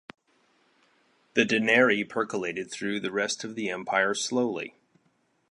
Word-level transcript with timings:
The 1.35 1.45
denarii 1.45 2.03
percolated 2.03 2.71
through 2.71 3.01
the 3.01 3.11
rest 3.11 3.43
of 3.43 3.53
the 3.53 3.69
empire 3.69 4.15
slowly. 4.15 4.73